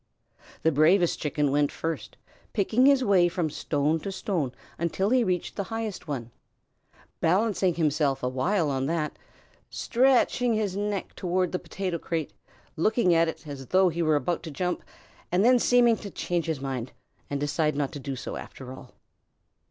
The 0.63 0.71
bravest 0.71 1.19
Chicken 1.19 1.51
went 1.51 1.71
first, 1.71 2.17
picking 2.53 2.87
his 2.87 3.03
way 3.03 3.27
from 3.27 3.51
stone 3.51 3.99
to 3.99 4.11
stone 4.11 4.51
until 4.79 5.11
he 5.11 5.23
reached 5.23 5.55
the 5.57 5.65
highest 5.65 6.07
one, 6.07 6.31
balancing 7.19 7.75
himself 7.75 8.23
awhile 8.23 8.71
on 8.71 8.87
that, 8.87 9.15
stretching 9.69 10.55
his 10.55 10.75
neck 10.75 11.13
toward 11.13 11.51
the 11.51 11.59
potato 11.59 11.99
crate, 11.99 12.33
looking 12.75 13.13
at 13.13 13.27
it 13.27 13.47
as 13.47 13.67
though 13.67 13.89
he 13.89 14.01
were 14.01 14.15
about 14.15 14.41
to 14.41 14.49
jump, 14.49 14.81
and 15.31 15.45
then 15.45 15.59
seeming 15.59 15.97
to 15.97 16.09
change 16.09 16.47
his 16.47 16.59
mind 16.61 16.93
and 17.29 17.39
decide 17.39 17.75
not 17.75 17.91
do 17.91 18.15
so 18.15 18.37
after 18.37 18.73
all. 18.73 18.95